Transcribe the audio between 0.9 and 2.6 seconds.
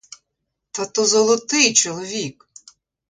золотий чоловік!